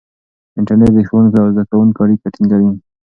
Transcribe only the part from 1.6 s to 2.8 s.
کوونکي اړیکه ټینګوي.